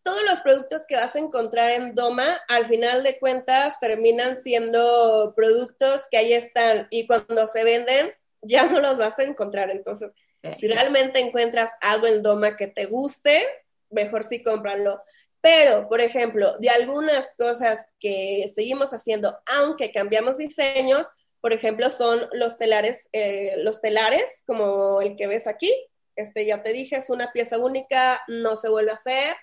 todos 0.03 0.23
los 0.25 0.41
productos 0.41 0.83
que 0.89 0.97
vas 0.97 1.15
a 1.15 1.19
encontrar 1.19 1.71
en 1.71 1.95
Doma, 1.95 2.41
al 2.49 2.67
final 2.67 3.03
de 3.03 3.19
cuentas, 3.19 3.79
terminan 3.81 4.37
siendo 4.37 5.35
productos 5.37 6.07
que 6.11 6.17
ahí 6.17 6.33
están 6.33 6.89
y 6.91 7.07
cuando 7.07 7.47
se 7.47 7.65
venden, 7.65 8.13
ya 8.43 8.67
no 8.67 8.81
los 8.81 8.99
vas 8.99 9.19
a 9.19 9.25
encontrar. 9.25 9.71
Entonces, 9.71 10.15
si 10.59 10.69
realmente 10.69 11.19
encuentras 11.19 11.73
algo 11.83 12.07
en 12.07 12.23
Doma 12.23 12.57
que 12.57 12.67
te 12.67 12.87
guste, 12.87 13.47
mejor 13.91 14.25
sí 14.25 14.43
cómpralo. 14.43 15.03
Pero, 15.43 15.89
por 15.89 16.01
ejemplo, 16.01 16.57
de 16.59 16.71
algunas 16.71 17.35
cosas 17.35 17.87
que 17.99 18.45
seguimos 18.55 18.93
haciendo, 18.93 19.39
aunque 19.47 19.91
cambiamos 19.91 20.37
diseños, 20.37 21.07
por 21.41 21.53
ejemplo, 21.53 21.91
son 21.91 22.29
los 22.33 22.59
telares, 22.59 23.09
eh, 23.13 23.55
los 23.59 23.81
telares, 23.81 24.43
como 24.47 25.01
el 25.01 25.17
que 25.17 25.27
ves 25.27 25.47
aquí. 25.47 25.73
Este 26.17 26.45
ya 26.45 26.63
te 26.63 26.73
dije, 26.73 26.97
es 26.97 27.11
una 27.11 27.33
pieza 27.33 27.59
única, 27.59 28.21
no 28.29 28.57
se 28.57 28.69
vuelve 28.69 28.91
a 28.91 28.95
hacer. 28.95 29.37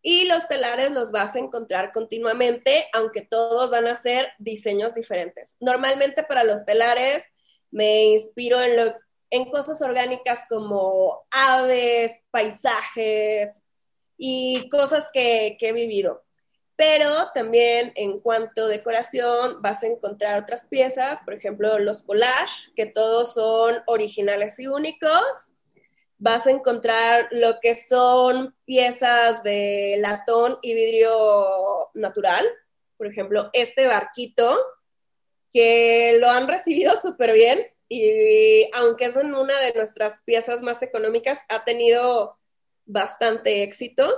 Y 0.00 0.24
los 0.24 0.48
telares 0.48 0.90
los 0.90 1.12
vas 1.12 1.36
a 1.36 1.38
encontrar 1.38 1.92
continuamente, 1.92 2.88
aunque 2.92 3.22
todos 3.22 3.70
van 3.70 3.86
a 3.86 3.94
ser 3.94 4.32
diseños 4.38 4.94
diferentes. 4.94 5.56
Normalmente 5.60 6.24
para 6.24 6.42
los 6.42 6.64
telares 6.64 7.30
me 7.70 8.04
inspiro 8.04 8.60
en 8.60 8.76
lo 8.76 8.94
en 9.32 9.50
cosas 9.50 9.80
orgánicas 9.80 10.44
como 10.46 11.24
aves, 11.30 12.20
paisajes 12.30 13.62
y 14.18 14.68
cosas 14.68 15.08
que, 15.10 15.56
he 15.58 15.72
vivido. 15.72 16.22
Pero 16.84 17.30
también 17.32 17.92
en 17.94 18.18
cuanto 18.18 18.64
a 18.64 18.66
decoración 18.66 19.62
vas 19.62 19.84
a 19.84 19.86
encontrar 19.86 20.42
otras 20.42 20.66
piezas, 20.66 21.20
por 21.20 21.32
ejemplo 21.32 21.78
los 21.78 22.02
collage, 22.02 22.72
que 22.74 22.86
todos 22.86 23.34
son 23.34 23.76
originales 23.86 24.58
y 24.58 24.66
únicos. 24.66 25.52
Vas 26.18 26.48
a 26.48 26.50
encontrar 26.50 27.28
lo 27.30 27.60
que 27.60 27.76
son 27.76 28.56
piezas 28.64 29.44
de 29.44 29.94
latón 30.00 30.58
y 30.60 30.74
vidrio 30.74 31.88
natural. 31.94 32.44
Por 32.96 33.06
ejemplo, 33.06 33.50
este 33.52 33.86
barquito, 33.86 34.58
que 35.52 36.16
lo 36.18 36.30
han 36.30 36.48
recibido 36.48 36.96
súper 36.96 37.32
bien 37.32 37.64
y 37.88 38.68
aunque 38.74 39.04
es 39.04 39.14
una 39.14 39.60
de 39.60 39.72
nuestras 39.74 40.18
piezas 40.24 40.62
más 40.62 40.82
económicas, 40.82 41.42
ha 41.48 41.62
tenido 41.62 42.40
bastante 42.86 43.62
éxito. 43.62 44.12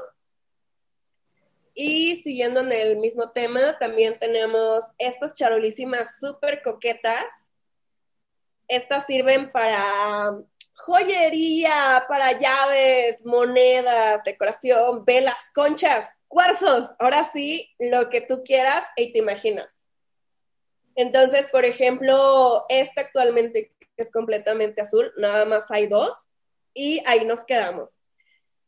Y 1.74 2.16
siguiendo 2.16 2.60
en 2.60 2.72
el 2.72 2.98
mismo 2.98 3.30
tema, 3.32 3.78
también 3.78 4.18
tenemos 4.18 4.84
estas 4.98 5.34
charolísimas 5.34 6.18
súper 6.20 6.62
coquetas. 6.62 7.50
Estas 8.68 9.06
sirven 9.06 9.50
para 9.50 10.38
joyería, 10.76 12.04
para 12.08 12.38
llaves, 12.38 13.24
monedas, 13.24 14.22
decoración, 14.24 15.04
velas, 15.04 15.50
conchas, 15.54 16.14
cuarzos. 16.28 16.90
Ahora 16.98 17.24
sí, 17.24 17.70
lo 17.78 18.08
que 18.08 18.20
tú 18.20 18.42
quieras 18.44 18.86
y 18.96 19.12
te 19.12 19.18
imaginas. 19.18 19.88
Entonces, 20.96 21.48
por 21.48 21.64
ejemplo, 21.64 22.64
esta 22.68 23.02
actualmente 23.02 23.72
es 23.96 24.10
completamente 24.12 24.80
azul, 24.80 25.12
nada 25.16 25.44
más 25.44 25.70
hay 25.70 25.86
dos 25.86 26.28
y 26.72 27.02
ahí 27.06 27.24
nos 27.24 27.44
quedamos. 27.44 28.00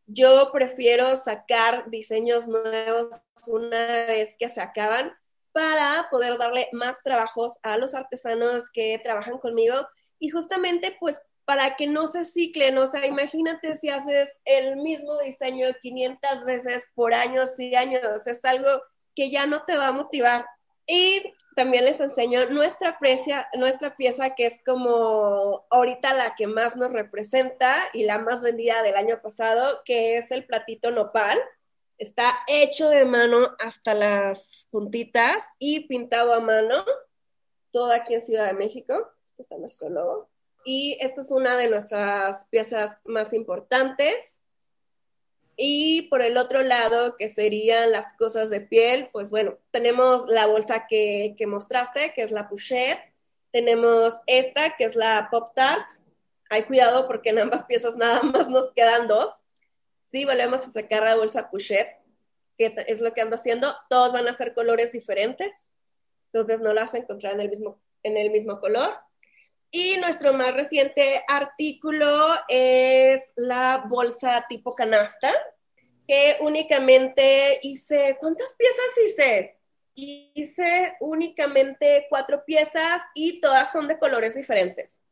Yo 0.06 0.50
prefiero 0.52 1.16
sacar 1.16 1.90
diseños 1.90 2.48
nuevos 2.48 3.20
una 3.48 3.86
vez 4.06 4.36
que 4.38 4.48
se 4.48 4.60
acaban 4.60 5.12
para 5.52 6.08
poder 6.10 6.38
darle 6.38 6.68
más 6.72 7.02
trabajos 7.02 7.58
a 7.62 7.76
los 7.76 7.94
artesanos 7.94 8.70
que 8.70 9.00
trabajan 9.02 9.38
conmigo 9.38 9.74
y 10.18 10.30
justamente 10.30 10.96
pues 11.00 11.20
para 11.44 11.76
que 11.76 11.86
no 11.86 12.08
se 12.08 12.24
ciclen, 12.24 12.76
o 12.76 12.86
sea, 12.86 13.06
imagínate 13.06 13.76
si 13.76 13.88
haces 13.88 14.36
el 14.44 14.76
mismo 14.76 15.16
diseño 15.18 15.68
500 15.80 16.44
veces 16.44 16.88
por 16.94 17.14
años 17.14 17.58
y 17.60 17.76
años, 17.76 18.26
es 18.26 18.44
algo 18.44 18.82
que 19.14 19.30
ya 19.30 19.46
no 19.46 19.64
te 19.64 19.78
va 19.78 19.88
a 19.88 19.92
motivar. 19.92 20.44
Y 20.86 21.34
también 21.56 21.84
les 21.84 22.00
enseño 22.00 22.50
nuestra, 22.50 22.98
nuestra 23.54 23.96
pieza 23.96 24.34
que 24.34 24.46
es 24.46 24.62
como 24.64 25.66
ahorita 25.70 26.14
la 26.14 26.34
que 26.36 26.46
más 26.46 26.76
nos 26.76 26.92
representa 26.92 27.76
y 27.92 28.04
la 28.04 28.18
más 28.18 28.42
vendida 28.42 28.82
del 28.82 28.94
año 28.94 29.20
pasado, 29.22 29.80
que 29.84 30.16
es 30.16 30.30
el 30.30 30.46
platito 30.46 30.90
nopal. 30.90 31.38
Está 31.98 32.34
hecho 32.46 32.90
de 32.90 33.04
mano 33.06 33.56
hasta 33.58 33.94
las 33.94 34.68
puntitas 34.70 35.44
y 35.58 35.88
pintado 35.88 36.34
a 36.34 36.40
mano, 36.40 36.84
todo 37.72 37.90
aquí 37.90 38.14
en 38.14 38.20
Ciudad 38.20 38.46
de 38.46 38.52
México. 38.52 39.10
Está 39.38 39.56
nuestro 39.56 39.88
logo. 39.88 40.28
Y 40.64 40.98
esta 41.00 41.20
es 41.20 41.30
una 41.30 41.56
de 41.56 41.68
nuestras 41.68 42.48
piezas 42.48 43.00
más 43.04 43.32
importantes. 43.32 44.40
Y 45.56 46.02
por 46.02 46.20
el 46.20 46.36
otro 46.36 46.62
lado, 46.62 47.16
que 47.16 47.30
serían 47.30 47.90
las 47.90 48.12
cosas 48.12 48.50
de 48.50 48.60
piel, 48.60 49.08
pues 49.10 49.30
bueno, 49.30 49.58
tenemos 49.70 50.26
la 50.28 50.46
bolsa 50.46 50.86
que, 50.86 51.34
mostraste, 51.46 52.12
que 52.14 52.22
es 52.22 52.30
la 52.30 52.48
Pouchet. 52.48 52.98
Tenemos 53.52 54.20
esta, 54.26 54.76
que 54.76 54.84
es 54.84 54.96
la 54.96 55.28
Pop 55.30 55.48
Tart. 55.54 55.88
Hay 56.50 56.64
cuidado 56.64 57.06
porque 57.06 57.30
en 57.30 57.38
ambas 57.38 57.64
piezas 57.64 57.96
nada 57.96 58.22
más 58.22 58.48
nos 58.50 58.70
quedan 58.72 59.08
dos. 59.08 59.44
Sí, 60.02 60.26
volvemos 60.26 60.60
a 60.60 60.70
sacar 60.70 61.02
la 61.02 61.16
bolsa 61.16 61.50
Pouchet, 61.50 61.88
que 62.58 62.74
es 62.86 63.00
lo 63.00 63.14
que 63.14 63.22
ando 63.22 63.36
haciendo. 63.36 63.74
Todos 63.88 64.12
van 64.12 64.28
a 64.28 64.34
ser 64.34 64.52
colores 64.52 64.92
diferentes. 64.92 65.72
entonces 66.26 66.60
no 66.60 66.74
la 66.74 66.82
vas 66.82 66.94
a 66.94 66.98
encontrar 66.98 67.32
en 67.32 67.40
el 67.40 67.48
mismo, 67.48 67.80
en 68.02 68.18
el 68.18 68.30
mismo 68.30 68.60
color. 68.60 68.94
Y 69.78 69.98
nuestro 69.98 70.32
más 70.32 70.54
reciente 70.54 71.22
artículo 71.28 72.08
es 72.48 73.34
la 73.36 73.84
bolsa 73.86 74.46
tipo 74.48 74.74
canasta, 74.74 75.30
que 76.08 76.38
únicamente 76.40 77.60
hice, 77.60 78.16
¿cuántas 78.18 78.54
piezas 78.54 78.98
hice? 79.04 79.58
Hice 79.94 80.96
únicamente 81.00 82.06
cuatro 82.08 82.42
piezas 82.46 83.02
y 83.14 83.38
todas 83.42 83.70
son 83.70 83.86
de 83.86 83.98
colores 83.98 84.34
diferentes. 84.34 85.04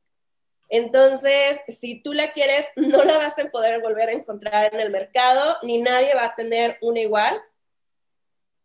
Entonces, 0.71 1.61
si 1.69 2.03
tú 2.03 2.15
la 2.15 2.33
quieres, 2.33 2.67
no 2.77 3.05
la 3.05 3.19
vas 3.19 3.39
a 3.39 3.51
poder 3.51 3.83
volver 3.83 4.09
a 4.09 4.13
encontrar 4.13 4.73
en 4.73 4.81
el 4.81 4.89
mercado, 4.89 5.59
ni 5.61 5.83
nadie 5.83 6.15
va 6.15 6.25
a 6.25 6.35
tener 6.35 6.79
una 6.81 7.01
igual. 7.01 7.39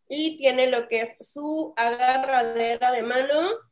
Y 0.08 0.38
tiene 0.38 0.66
lo 0.68 0.88
que 0.88 1.02
es 1.02 1.18
su 1.20 1.74
agarradera 1.76 2.90
de 2.90 3.02
mano 3.02 3.69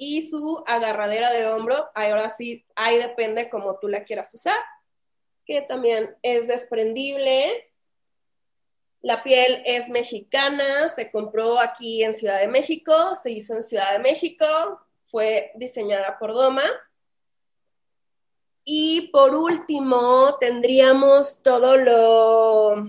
y 0.00 0.22
su 0.22 0.64
agarradera 0.66 1.30
de 1.30 1.46
hombro. 1.46 1.90
Ahora 1.94 2.30
sí, 2.30 2.64
ahí 2.74 2.96
depende 2.96 3.50
cómo 3.50 3.78
tú 3.78 3.86
la 3.86 4.02
quieras 4.02 4.34
usar 4.34 4.56
que 5.50 5.62
también 5.62 6.16
es 6.22 6.46
desprendible. 6.46 7.72
La 9.02 9.24
piel 9.24 9.62
es 9.64 9.88
mexicana, 9.88 10.88
se 10.88 11.10
compró 11.10 11.58
aquí 11.58 12.04
en 12.04 12.14
Ciudad 12.14 12.38
de 12.38 12.46
México, 12.46 13.16
se 13.16 13.32
hizo 13.32 13.54
en 13.54 13.64
Ciudad 13.64 13.92
de 13.92 13.98
México, 13.98 14.46
fue 15.02 15.50
diseñada 15.56 16.20
por 16.20 16.34
Doma. 16.34 16.70
Y 18.62 19.08
por 19.08 19.34
último, 19.34 20.36
tendríamos 20.38 21.42
todo 21.42 21.76
lo, 21.76 22.86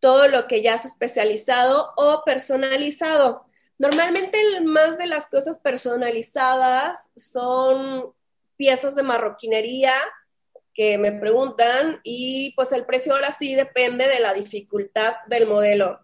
todo 0.00 0.28
lo 0.28 0.46
que 0.46 0.60
ya 0.60 0.74
es 0.74 0.84
especializado 0.84 1.94
o 1.96 2.22
personalizado. 2.26 3.46
Normalmente 3.78 4.38
más 4.62 4.98
de 4.98 5.06
las 5.06 5.28
cosas 5.28 5.58
personalizadas 5.58 7.10
son 7.16 8.12
piezas 8.56 8.94
de 8.94 9.02
marroquinería, 9.02 9.94
que 10.74 10.98
me 10.98 11.12
preguntan 11.12 12.00
y 12.02 12.52
pues 12.56 12.72
el 12.72 12.84
precio 12.84 13.14
ahora 13.14 13.32
sí 13.32 13.54
depende 13.54 14.08
de 14.08 14.20
la 14.20 14.34
dificultad 14.34 15.14
del 15.28 15.46
modelo. 15.46 16.00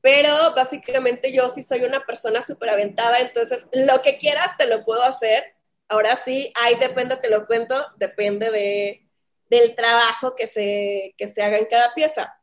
Pero 0.00 0.54
básicamente 0.54 1.32
yo 1.32 1.48
sí 1.48 1.62
soy 1.62 1.84
una 1.84 2.04
persona 2.04 2.42
súper 2.42 2.70
aventada, 2.70 3.20
entonces 3.20 3.68
lo 3.72 4.02
que 4.02 4.18
quieras 4.18 4.56
te 4.58 4.66
lo 4.66 4.84
puedo 4.84 5.02
hacer. 5.04 5.54
Ahora 5.88 6.16
sí, 6.16 6.52
ahí 6.62 6.74
depende, 6.74 7.16
te 7.16 7.30
lo 7.30 7.46
cuento, 7.46 7.86
depende 7.96 8.50
de, 8.50 9.06
del 9.48 9.74
trabajo 9.74 10.34
que 10.34 10.46
se, 10.46 11.14
que 11.16 11.26
se 11.26 11.42
haga 11.42 11.56
en 11.56 11.66
cada 11.66 11.94
pieza. 11.94 12.36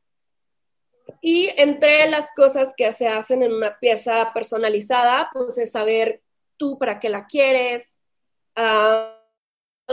Y 1.21 1.49
entre 1.57 2.09
las 2.09 2.31
cosas 2.33 2.73
que 2.75 2.91
se 2.91 3.07
hacen 3.07 3.43
en 3.43 3.53
una 3.53 3.77
pieza 3.79 4.31
personalizada, 4.33 5.29
pues 5.31 5.57
es 5.59 5.71
saber 5.71 6.23
tú 6.57 6.79
para 6.79 6.99
qué 6.99 7.09
la 7.09 7.27
quieres, 7.27 7.99
uh, 8.57 9.21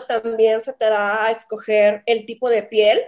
también 0.06 0.60
se 0.60 0.72
te 0.72 0.86
da 0.86 1.26
a 1.26 1.30
escoger 1.30 2.02
el 2.06 2.24
tipo 2.24 2.48
de 2.48 2.62
piel. 2.62 3.04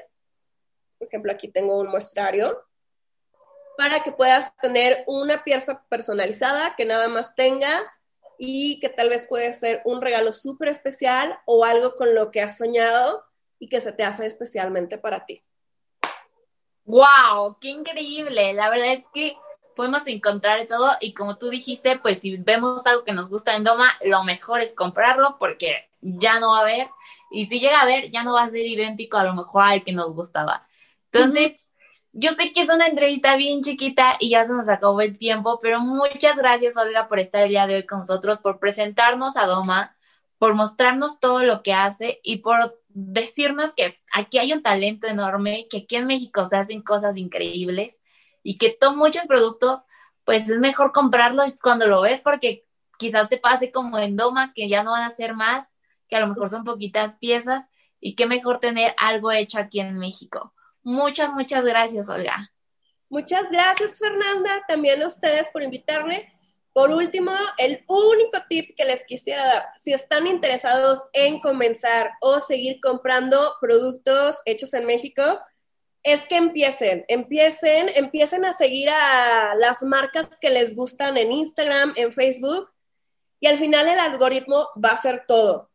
Por 0.99 1.09
ejemplo, 1.09 1.33
aquí 1.33 1.49
tengo 1.49 1.79
un 1.79 1.89
muestrario 1.89 2.63
para 3.77 4.03
que 4.03 4.13
puedas 4.13 4.55
tener 4.59 5.05
una 5.07 5.43
pieza 5.43 5.87
personalizada 5.89 6.75
que 6.77 6.85
nada 6.85 7.09
más 7.09 7.35
tenga 7.35 7.91
y 8.39 8.79
que 8.81 8.91
tal 8.91 9.09
vez 9.09 9.27
puede 9.27 9.53
ser 9.55 9.81
un 9.85 10.03
regalo 10.03 10.33
súper 10.33 10.69
especial 10.69 11.39
o 11.47 11.65
algo 11.65 11.95
con 11.95 12.15
lo 12.15 12.31
que 12.31 12.43
has 12.43 12.59
soñado 12.59 13.25
y 13.59 13.69
que 13.69 13.81
se 13.81 13.93
te 13.93 14.05
hace 14.05 14.27
especialmente 14.27 14.99
para 14.99 15.25
ti. 15.25 15.43
¡Wow! 16.85 17.59
¡Qué 17.61 17.69
increíble! 17.69 18.53
La 18.55 18.71
verdad 18.71 18.93
es 18.93 19.05
que 19.13 19.37
podemos 19.77 20.07
encontrar 20.07 20.67
todo 20.67 20.91
y 21.01 21.15
como 21.15 21.39
tú 21.39 21.49
dijiste, 21.49 21.99
pues 21.99 22.19
si 22.19 22.37
vemos 22.37 22.87
algo 22.87 23.05
que 23.05 23.13
nos 23.13 23.29
gusta 23.29 23.55
en 23.57 23.65
Doma, 23.65 23.93
lo 24.05 24.25
mejor 24.25 24.61
es 24.61 24.75
comprarlo 24.75 25.37
porque 25.39 25.89
ya 26.01 26.41
no 26.41 26.51
va 26.51 26.59
a 26.59 26.63
haber. 26.63 26.89
Y 27.31 27.47
si 27.47 27.61
llega 27.61 27.81
a 27.81 27.87
ver, 27.87 28.11
ya 28.11 28.25
no 28.25 28.35
va 28.35 28.43
a 28.43 28.51
ser 28.51 28.67
idéntico 28.67 29.17
a 29.17 29.25
lo 29.25 29.35
mejor 29.35 29.63
al 29.63 29.85
que 29.85 29.93
nos 29.93 30.13
gustaba. 30.13 30.67
Entonces, 31.13 31.59
yo 32.13 32.33
sé 32.33 32.53
que 32.53 32.63
es 32.63 32.69
una 32.69 32.87
entrevista 32.87 33.37
bien 33.37 33.63
chiquita 33.63 34.17
y 34.19 34.31
ya 34.31 34.45
se 34.45 34.53
nos 34.53 34.69
acabó 34.69 35.01
el 35.01 35.17
tiempo, 35.17 35.59
pero 35.63 35.81
muchas 35.81 36.37
gracias, 36.37 36.77
Olga, 36.77 37.09
por 37.09 37.21
estar 37.21 37.43
el 37.43 37.51
día 37.51 37.67
de 37.67 37.77
hoy 37.77 37.87
con 37.87 38.01
nosotros, 38.01 38.41
por 38.41 38.59
presentarnos 38.59 39.37
a 39.37 39.47
Doma, 39.47 39.97
por 40.41 40.55
mostrarnos 40.55 41.21
todo 41.21 41.43
lo 41.43 41.63
que 41.63 41.75
hace 41.75 42.19
y 42.23 42.39
por 42.39 42.81
decirnos 42.89 43.75
que 43.75 44.01
aquí 44.11 44.39
hay 44.39 44.55
un 44.55 44.63
talento 44.63 45.07
enorme, 45.07 45.67
que 45.69 45.81
aquí 45.81 45.97
en 45.97 46.07
México 46.07 46.49
se 46.49 46.57
hacen 46.57 46.81
cosas 46.81 47.19
increíbles 47.19 48.01
y 48.43 48.57
que 48.57 48.71
todos 48.71 48.97
muchos 48.97 49.27
productos, 49.27 49.81
pues 50.25 50.49
es 50.49 50.59
mejor 50.59 50.93
comprarlos 50.93 51.61
cuando 51.61 51.87
lo 51.89 52.01
ves 52.01 52.23
porque 52.23 52.65
quizás 52.99 53.29
te 53.29 53.37
pase 53.37 53.71
como 53.71 53.99
en 53.99 54.17
Doma, 54.17 54.55
que 54.55 54.67
ya 54.67 54.83
no 54.83 54.93
van 54.93 55.03
a 55.03 55.11
ser 55.11 55.35
más 55.35 55.77
que 56.09 56.17
a 56.17 56.21
lo 56.21 56.29
mejor 56.29 56.49
son 56.49 56.65
poquitas 56.65 57.17
piezas 57.17 57.67
y 58.01 58.15
qué 58.15 58.25
mejor 58.25 58.61
tener 58.61 58.95
algo 58.97 59.31
hecho 59.31 59.59
aquí 59.59 59.81
en 59.81 59.99
México. 59.99 60.55
Muchas, 60.83 61.35
muchas 61.35 61.63
gracias, 61.67 62.09
Olga. 62.09 62.51
Muchas 63.11 63.51
gracias, 63.51 63.99
Fernanda, 63.99 64.63
también 64.67 65.03
a 65.03 65.07
ustedes 65.07 65.51
por 65.51 65.63
invitarme. 65.63 66.33
Por 66.73 66.91
último, 66.91 67.33
el 67.59 67.85
único 67.89 68.39
tip 68.49 68.77
que 68.77 68.85
les 68.85 69.05
quisiera 69.05 69.45
dar, 69.45 69.65
si 69.77 69.93
están 69.93 70.27
interesados 70.27 71.01
en 71.13 71.41
comenzar 71.41 72.13
o 72.21 72.39
seguir 72.41 72.81
comprando 72.81 73.55
productos 73.61 74.39
hechos 74.45 74.73
en 74.75 74.87
México, 74.87 75.23
es 76.03 76.27
que 76.27 76.37
empiecen, 76.37 77.05
empiecen, 77.09 77.91
empiecen 77.95 78.45
a 78.45 78.53
seguir 78.53 78.89
a 78.89 79.55
las 79.57 79.83
marcas 79.83 80.39
que 80.41 80.51
les 80.51 80.75
gustan 80.75 81.17
en 81.17 81.33
Instagram, 81.33 81.93
en 81.97 82.13
Facebook, 82.13 82.71
y 83.41 83.49
al 83.49 83.59
final 83.59 83.89
el 83.89 83.99
algoritmo 83.99 84.69
va 84.83 84.91
a 84.91 85.01
ser 85.01 85.25
todo. 85.27 85.71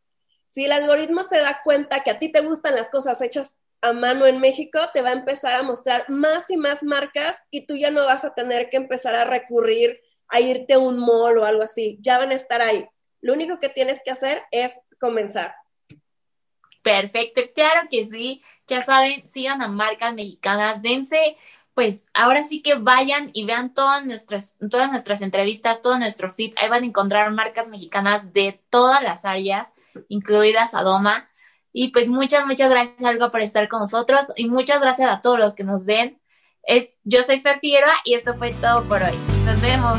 Si 0.48 0.64
el 0.64 0.72
algoritmo 0.72 1.22
se 1.22 1.38
da 1.38 1.60
cuenta 1.62 2.02
que 2.02 2.10
a 2.10 2.18
ti 2.18 2.30
te 2.30 2.40
gustan 2.40 2.74
las 2.74 2.90
cosas 2.90 3.20
hechas 3.20 3.58
a 3.82 3.92
mano 3.92 4.26
en 4.26 4.40
México, 4.40 4.80
te 4.94 5.02
va 5.02 5.10
a 5.10 5.12
empezar 5.12 5.54
a 5.54 5.62
mostrar 5.62 6.06
más 6.08 6.50
y 6.50 6.56
más 6.56 6.82
marcas 6.82 7.44
y 7.50 7.66
tú 7.66 7.76
ya 7.76 7.90
no 7.90 8.04
vas 8.06 8.24
a 8.24 8.34
tener 8.34 8.70
que 8.70 8.78
empezar 8.78 9.14
a 9.14 9.24
recurrir 9.24 10.00
a 10.28 10.40
irte 10.40 10.74
a 10.74 10.78
un 10.78 10.98
mall 10.98 11.38
o 11.38 11.44
algo 11.44 11.62
así. 11.62 11.98
Ya 12.00 12.18
van 12.18 12.30
a 12.30 12.34
estar 12.34 12.60
ahí. 12.62 12.86
Lo 13.20 13.32
único 13.32 13.58
que 13.58 13.68
tienes 13.68 14.02
que 14.04 14.10
hacer 14.10 14.42
es 14.50 14.80
comenzar. 15.00 15.54
Perfecto, 16.82 17.40
claro 17.54 17.88
que 17.90 18.06
sí. 18.06 18.42
Ya 18.68 18.80
saben, 18.80 19.26
sigan 19.26 19.62
a 19.62 19.68
marcas 19.68 20.14
mexicanas, 20.14 20.82
dense, 20.82 21.36
pues 21.74 22.06
ahora 22.14 22.42
sí 22.44 22.62
que 22.62 22.76
vayan 22.76 23.30
y 23.32 23.44
vean 23.44 23.74
todas 23.74 24.06
nuestras, 24.06 24.54
todas 24.70 24.90
nuestras 24.90 25.20
entrevistas, 25.20 25.82
todo 25.82 25.98
nuestro 25.98 26.32
feed. 26.32 26.54
Ahí 26.56 26.68
van 26.68 26.84
a 26.84 26.86
encontrar 26.86 27.30
marcas 27.32 27.68
mexicanas 27.68 28.32
de 28.32 28.60
todas 28.70 29.02
las 29.02 29.24
áreas 29.24 29.74
incluidas 30.08 30.74
a 30.74 30.82
Doma. 30.82 31.28
Y 31.72 31.88
pues 31.88 32.08
muchas, 32.08 32.46
muchas 32.46 32.70
gracias, 32.70 33.04
Algo, 33.04 33.30
por 33.30 33.42
estar 33.42 33.68
con 33.68 33.80
nosotros 33.80 34.22
y 34.36 34.48
muchas 34.48 34.80
gracias 34.80 35.10
a 35.10 35.20
todos 35.20 35.38
los 35.38 35.54
que 35.54 35.64
nos 35.64 35.84
ven. 35.84 36.18
Es, 36.62 37.00
yo 37.04 37.22
soy 37.22 37.40
Fer 37.40 37.58
Figueroa 37.58 37.94
y 38.04 38.14
esto 38.14 38.34
fue 38.38 38.52
todo 38.54 38.84
por 38.88 39.02
hoy. 39.02 39.16
Nos 39.44 39.60
vemos. 39.60 39.98